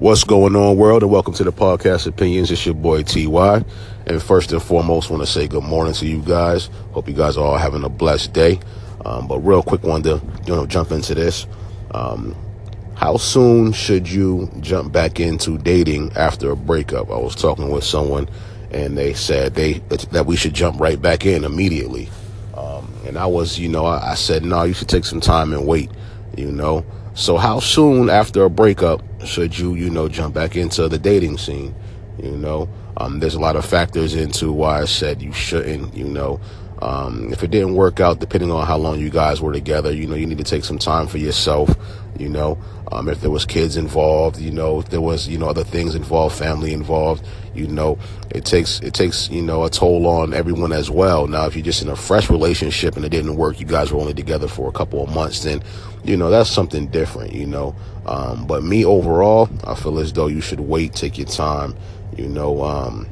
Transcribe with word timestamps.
What's 0.00 0.22
going 0.22 0.54
on, 0.54 0.76
world, 0.76 1.02
and 1.02 1.10
welcome 1.10 1.34
to 1.34 1.42
the 1.42 1.50
podcast 1.50 2.06
Opinions. 2.06 2.52
It's 2.52 2.64
your 2.64 2.76
boy 2.76 3.02
TY. 3.02 3.64
And 4.06 4.22
first 4.22 4.52
and 4.52 4.62
foremost, 4.62 5.10
want 5.10 5.24
to 5.24 5.26
say 5.26 5.48
good 5.48 5.64
morning 5.64 5.92
to 5.94 6.06
you 6.06 6.22
guys. 6.22 6.70
Hope 6.92 7.08
you 7.08 7.14
guys 7.14 7.36
are 7.36 7.44
all 7.44 7.58
having 7.58 7.82
a 7.82 7.88
blessed 7.88 8.32
day. 8.32 8.60
Um, 9.04 9.26
but 9.26 9.40
real 9.40 9.60
quick, 9.60 9.82
wanted 9.82 10.20
to 10.20 10.26
you 10.46 10.54
know 10.54 10.66
jump 10.66 10.92
into 10.92 11.16
this. 11.16 11.48
Um, 11.90 12.36
how 12.94 13.16
soon 13.16 13.72
should 13.72 14.08
you 14.08 14.48
jump 14.60 14.92
back 14.92 15.18
into 15.18 15.58
dating 15.58 16.12
after 16.12 16.52
a 16.52 16.56
breakup? 16.56 17.10
I 17.10 17.16
was 17.18 17.34
talking 17.34 17.68
with 17.68 17.82
someone, 17.82 18.28
and 18.70 18.96
they 18.96 19.14
said 19.14 19.56
they 19.56 19.80
that 20.12 20.26
we 20.26 20.36
should 20.36 20.54
jump 20.54 20.78
right 20.80 21.02
back 21.02 21.26
in 21.26 21.42
immediately. 21.42 22.08
Um, 22.56 22.88
and 23.04 23.18
I 23.18 23.26
was, 23.26 23.58
you 23.58 23.68
know, 23.68 23.84
I, 23.84 24.12
I 24.12 24.14
said 24.14 24.44
no, 24.44 24.62
you 24.62 24.74
should 24.74 24.88
take 24.88 25.06
some 25.06 25.20
time 25.20 25.52
and 25.52 25.66
wait. 25.66 25.90
You 26.36 26.52
know, 26.52 26.86
so 27.14 27.36
how 27.36 27.58
soon 27.58 28.08
after 28.08 28.44
a 28.44 28.50
breakup 28.50 29.02
should 29.24 29.58
you, 29.58 29.74
you 29.74 29.90
know, 29.90 30.08
jump 30.08 30.34
back 30.34 30.56
into 30.56 30.88
the 30.88 30.98
dating 30.98 31.38
scene? 31.38 31.74
You 32.22 32.32
know, 32.32 32.68
um, 32.96 33.20
there's 33.20 33.34
a 33.34 33.40
lot 33.40 33.56
of 33.56 33.64
factors 33.64 34.14
into 34.14 34.52
why 34.52 34.82
I 34.82 34.84
said 34.86 35.22
you 35.22 35.32
shouldn't, 35.32 35.94
you 35.94 36.04
know. 36.04 36.40
Um, 36.80 37.32
if 37.32 37.42
it 37.42 37.50
didn't 37.50 37.74
work 37.74 38.00
out, 38.00 38.20
depending 38.20 38.50
on 38.50 38.66
how 38.66 38.76
long 38.76 39.00
you 39.00 39.10
guys 39.10 39.40
were 39.40 39.52
together, 39.52 39.92
you 39.92 40.06
know, 40.06 40.14
you 40.14 40.26
need 40.26 40.38
to 40.38 40.44
take 40.44 40.64
some 40.64 40.78
time 40.78 41.06
for 41.06 41.18
yourself, 41.18 41.74
you 42.18 42.28
know. 42.28 42.58
Um, 42.92 43.08
if 43.08 43.20
there 43.20 43.30
was 43.30 43.44
kids 43.44 43.76
involved, 43.76 44.38
you 44.38 44.50
know, 44.50 44.80
if 44.80 44.88
there 44.88 45.00
was, 45.00 45.28
you 45.28 45.38
know, 45.38 45.48
other 45.48 45.64
things 45.64 45.94
involved, 45.94 46.36
family 46.36 46.72
involved, 46.72 47.26
you 47.54 47.66
know, 47.66 47.98
it 48.30 48.44
takes, 48.44 48.80
it 48.80 48.94
takes, 48.94 49.28
you 49.28 49.42
know, 49.42 49.64
a 49.64 49.70
toll 49.70 50.06
on 50.06 50.32
everyone 50.32 50.72
as 50.72 50.90
well. 50.90 51.26
Now, 51.26 51.46
if 51.46 51.56
you're 51.56 51.64
just 51.64 51.82
in 51.82 51.88
a 51.88 51.96
fresh 51.96 52.30
relationship 52.30 52.96
and 52.96 53.04
it 53.04 53.10
didn't 53.10 53.36
work, 53.36 53.60
you 53.60 53.66
guys 53.66 53.92
were 53.92 54.00
only 54.00 54.14
together 54.14 54.48
for 54.48 54.68
a 54.68 54.72
couple 54.72 55.02
of 55.02 55.12
months, 55.12 55.42
then, 55.42 55.62
you 56.04 56.16
know, 56.16 56.30
that's 56.30 56.48
something 56.48 56.86
different, 56.86 57.32
you 57.32 57.46
know. 57.46 57.74
Um, 58.06 58.46
but 58.46 58.62
me 58.62 58.84
overall, 58.84 59.50
I 59.64 59.74
feel 59.74 59.98
as 59.98 60.12
though 60.12 60.28
you 60.28 60.40
should 60.40 60.60
wait, 60.60 60.94
take 60.94 61.18
your 61.18 61.26
time, 61.26 61.76
you 62.16 62.28
know, 62.28 62.62
um, 62.62 63.06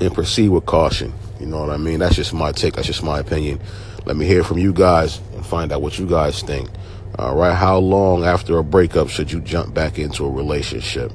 and 0.00 0.12
proceed 0.14 0.48
with 0.50 0.66
caution. 0.66 1.12
You 1.40 1.46
know 1.46 1.60
what 1.60 1.70
I 1.70 1.76
mean? 1.76 2.00
That's 2.00 2.16
just 2.16 2.34
my 2.34 2.52
take. 2.52 2.74
That's 2.74 2.86
just 2.86 3.02
my 3.02 3.18
opinion. 3.18 3.60
Let 4.04 4.16
me 4.16 4.26
hear 4.26 4.42
from 4.42 4.58
you 4.58 4.72
guys 4.72 5.20
and 5.34 5.44
find 5.44 5.72
out 5.72 5.82
what 5.82 5.98
you 5.98 6.06
guys 6.06 6.42
think. 6.42 6.68
All 7.18 7.34
right. 7.34 7.54
How 7.54 7.78
long 7.78 8.24
after 8.24 8.58
a 8.58 8.64
breakup 8.64 9.08
should 9.08 9.30
you 9.32 9.40
jump 9.40 9.74
back 9.74 9.98
into 9.98 10.24
a 10.24 10.30
relationship? 10.30 11.12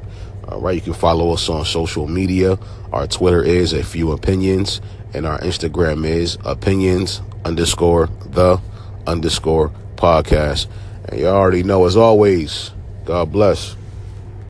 All 0.48 0.60
right. 0.60 0.76
You 0.76 0.82
can 0.82 0.94
follow 0.94 1.34
us 1.34 1.50
on 1.50 1.66
social 1.66 2.08
media. 2.08 2.58
Our 2.92 3.08
Twitter 3.08 3.42
is 3.44 3.74
a 3.74 3.84
few 3.84 4.12
opinions 4.12 4.82
and 5.14 5.26
our 5.26 5.40
Instagram 5.40 6.06
is 6.06 6.38
opinions 6.44 7.22
underscore 7.46 8.08
the 8.26 8.60
underscore 9.08 9.72
podcast. 9.96 10.68
And 11.10 11.20
you 11.20 11.28
already 11.28 11.64
know, 11.64 11.86
as 11.86 11.96
always, 11.98 12.72
God 13.06 13.32
bless. 13.32 13.76